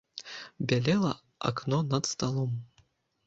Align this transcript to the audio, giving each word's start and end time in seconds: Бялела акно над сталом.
Бялела 0.69 1.11
акно 1.51 1.81
над 1.91 2.09
сталом. 2.13 2.57